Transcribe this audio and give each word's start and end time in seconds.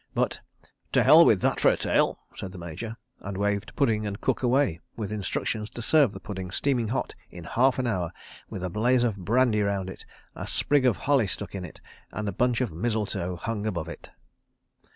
But, 0.15 0.39
"To 0.93 1.03
hell 1.03 1.23
with 1.25 1.41
that 1.41 1.59
for 1.59 1.69
a 1.69 1.77
Tale," 1.77 2.17
said 2.35 2.51
the 2.53 2.57
Major, 2.57 2.97
and 3.19 3.37
waved 3.37 3.75
pudding 3.75 4.07
and 4.07 4.19
cook 4.19 4.41
away, 4.41 4.79
with 4.95 5.11
instructions 5.11 5.69
to 5.69 5.83
serve 5.83 6.11
the 6.11 6.19
pudding 6.19 6.49
steaming 6.49 6.87
hot, 6.87 7.13
in 7.29 7.43
half 7.43 7.77
an 7.77 7.85
hour, 7.85 8.11
with 8.49 8.63
a 8.63 8.69
blaze 8.71 9.03
of 9.03 9.15
brandy 9.15 9.61
round 9.61 9.91
it, 9.91 10.03
a 10.35 10.47
sprig 10.47 10.87
of 10.87 10.97
holly 10.97 11.27
stuck 11.27 11.53
in 11.53 11.63
it, 11.63 11.79
and 12.11 12.27
a 12.27 12.31
bunch 12.31 12.61
of 12.61 12.71
mistletoe 12.71 13.35
hung 13.35 13.67
above 13.67 13.87
it. 13.87 14.09